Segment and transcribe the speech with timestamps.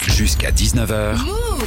[0.00, 1.16] Jusqu'à 19h,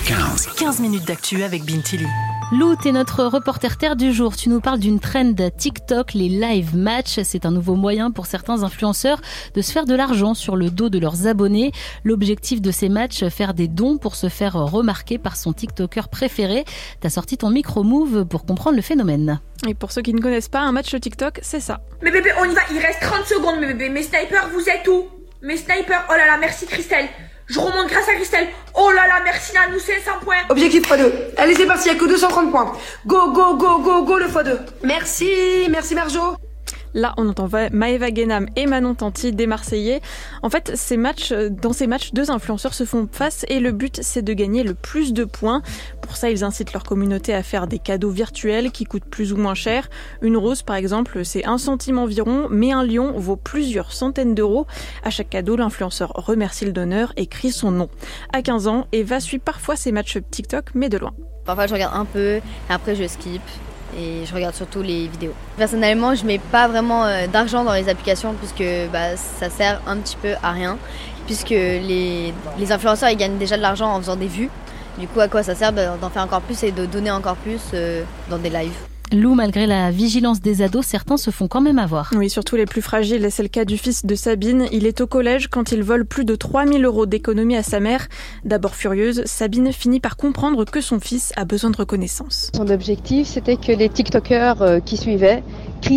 [0.05, 0.47] 15.
[0.57, 2.05] 15 minutes d'actu avec Bintili.
[2.51, 4.35] Lou, t'es notre reporter terre du jour.
[4.35, 7.19] Tu nous parles d'une trend TikTok, les live match.
[7.23, 9.19] C'est un nouveau moyen pour certains influenceurs
[9.53, 11.71] de se faire de l'argent sur le dos de leurs abonnés.
[12.05, 16.63] L'objectif de ces matchs, faire des dons pour se faire remarquer par son TikToker préféré.
[17.01, 19.41] T'as sorti ton micro-move pour comprendre le phénomène.
[19.67, 21.81] Et pour ceux qui ne connaissent pas, un match TikTok, c'est ça.
[22.01, 23.89] Mais bébé, on y va, il reste 30 secondes, mes bébés.
[23.89, 25.16] Mes snipers, vous êtes où?
[25.41, 27.07] Mes snipers, oh là là, merci Christelle.
[27.45, 28.47] Je remonte grâce à Christelle.
[28.73, 30.35] Oh là là, merci Nanou, 500 points.
[30.49, 31.11] Objectif x2.
[31.37, 32.73] Allez, c'est parti, il n'y a que 230 points.
[33.05, 34.57] Go, go, go, go, go, le x2.
[34.83, 36.37] Merci, merci Marjo.
[36.93, 40.01] Là, on entend Maëva Guénam et Manon Tanti des Marseillais.
[40.41, 43.99] En fait, ces matchs, dans ces matchs, deux influenceurs se font face et le but,
[44.01, 45.61] c'est de gagner le plus de points.
[46.01, 49.37] Pour ça, ils incitent leur communauté à faire des cadeaux virtuels qui coûtent plus ou
[49.37, 49.89] moins cher.
[50.21, 54.67] Une rose, par exemple, c'est un centime environ, mais un lion vaut plusieurs centaines d'euros.
[55.03, 57.89] À chaque cadeau, l'influenceur remercie le donneur et crie son nom.
[58.33, 61.13] À 15 ans, Eva suit parfois ces matchs TikTok, mais de loin.
[61.45, 63.41] Parfois, je regarde un peu, et après, je skip
[63.95, 65.33] et je regarde surtout les vidéos.
[65.57, 69.97] Personnellement, je mets pas vraiment euh, d'argent dans les applications puisque bah, ça sert un
[69.97, 70.77] petit peu à rien
[71.25, 74.49] puisque les, les influenceurs ils gagnent déjà de l'argent en faisant des vues.
[74.97, 77.61] Du coup, à quoi ça sert d'en faire encore plus et de donner encore plus
[77.73, 78.96] euh, dans des lives?
[79.13, 82.11] Lou, malgré la vigilance des ados, certains se font quand même avoir.
[82.13, 83.27] Oui, surtout les plus fragiles.
[83.31, 84.65] C'est le cas du fils de Sabine.
[84.73, 88.09] Il est au collège quand il vole plus de 3000 euros d'économie à sa mère.
[88.43, 92.51] D'abord furieuse, Sabine finit par comprendre que son fils a besoin de reconnaissance.
[92.53, 95.41] Son objectif, c'était que les TikTokers euh, qui suivaient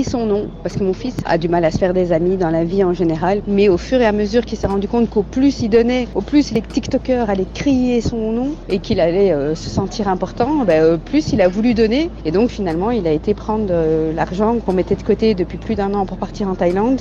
[0.04, 2.50] son nom, parce que mon fils a du mal à se faire des amis dans
[2.50, 3.42] la vie en général.
[3.48, 6.20] Mais au fur et à mesure qu'il s'est rendu compte qu'au plus il donnait, au
[6.20, 10.82] plus les TikTokers allaient crier son nom et qu'il allait euh, se sentir important, ben,
[10.82, 12.08] euh, plus il a voulu donner.
[12.24, 15.74] Et donc finalement, il a été prendre euh, l'argent qu'on mettait de côté depuis plus
[15.74, 17.00] d'un an pour partir en Thaïlande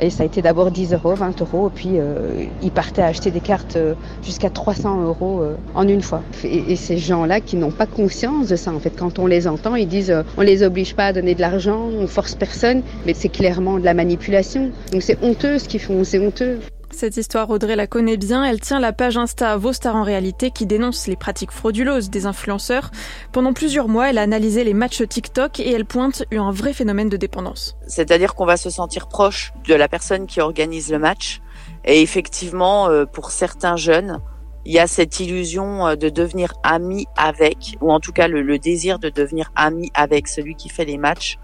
[0.00, 3.30] et ça a été d'abord 10 euros, 20 euros, et puis euh, ils partaient acheter
[3.30, 6.22] des cartes euh, jusqu'à 300 euros euh, en une fois.
[6.44, 9.46] Et, et ces gens-là qui n'ont pas conscience de ça, en fait, quand on les
[9.46, 13.14] entend, ils disent on les oblige pas à donner de l'argent, on force personne, mais
[13.14, 14.70] c'est clairement de la manipulation.
[14.92, 16.58] Donc c'est honteux ce qu'ils font, c'est honteux.
[16.96, 18.42] Cette histoire, Audrey la connaît bien.
[18.42, 22.24] Elle tient la page Insta Vos Stars en réalité qui dénonce les pratiques frauduleuses des
[22.24, 22.90] influenceurs.
[23.32, 27.10] Pendant plusieurs mois, elle a analysé les matchs TikTok et elle pointe un vrai phénomène
[27.10, 27.76] de dépendance.
[27.86, 31.42] C'est-à-dire qu'on va se sentir proche de la personne qui organise le match.
[31.84, 34.22] Et effectivement, euh, pour certains jeunes,
[34.64, 38.40] il y a cette illusion euh, de devenir ami avec, ou en tout cas le,
[38.40, 41.36] le désir de devenir ami avec celui qui fait les matchs,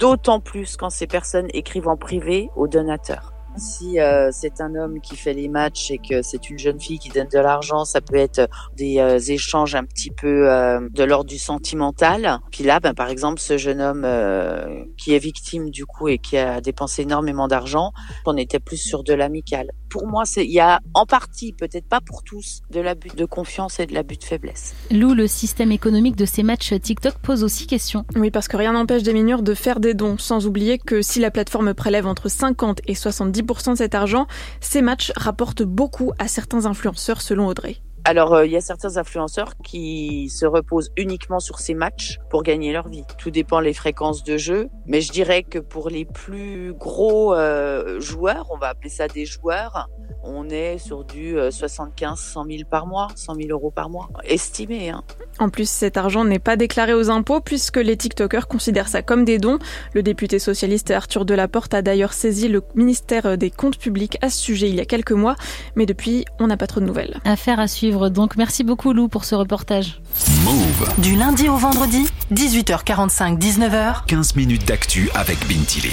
[0.00, 3.32] d'autant plus quand ces personnes écrivent en privé aux donateurs.
[3.60, 6.98] Si euh, c'est un homme qui fait les matchs et que c'est une jeune fille
[6.98, 11.04] qui donne de l'argent, ça peut être des euh, échanges un petit peu euh, de
[11.04, 12.40] l'ordre du sentimental.
[12.50, 16.16] Puis là, ben, par exemple, ce jeune homme euh, qui est victime du coup et
[16.16, 17.92] qui a dépensé énormément d'argent,
[18.24, 19.72] on était plus sur de l'amical.
[19.90, 23.24] Pour moi, c'est il y a en partie, peut-être pas pour tous, de l'abus de
[23.26, 24.74] confiance et de l'abus de faiblesse.
[24.90, 28.06] Lou, le système économique de ces matchs TikTok pose aussi question.
[28.16, 31.20] Oui, parce que rien n'empêche des mineurs de faire des dons, sans oublier que si
[31.20, 33.42] la plateforme prélève entre 50 et 70
[33.72, 34.26] de cet argent,
[34.60, 37.76] ces matchs rapportent beaucoup à certains influenceurs selon Audrey.
[38.04, 42.42] Alors, euh, il y a certains influenceurs qui se reposent uniquement sur ces matchs pour
[42.42, 43.04] gagner leur vie.
[43.18, 48.00] Tout dépend des fréquences de jeu, mais je dirais que pour les plus gros euh,
[48.00, 49.88] joueurs, on va appeler ça des joueurs,
[50.22, 54.90] on est sur du 75 100 000 par mois, 100 000 euros par mois, estimé.
[54.90, 55.02] Hein.
[55.38, 59.24] En plus, cet argent n'est pas déclaré aux impôts puisque les TikTokers considèrent ça comme
[59.24, 59.58] des dons.
[59.94, 64.38] Le député socialiste Arthur Delaporte a d'ailleurs saisi le ministère des Comptes publics à ce
[64.38, 65.36] sujet il y a quelques mois,
[65.76, 67.20] mais depuis, on n'a pas trop de nouvelles.
[67.24, 68.36] Affaire à suivre donc.
[68.36, 70.00] Merci beaucoup Lou pour ce reportage.
[70.44, 70.88] Move.
[70.98, 74.06] Du lundi au vendredi, 18h45, 19h.
[74.06, 75.88] 15 minutes d'actu avec Bintili.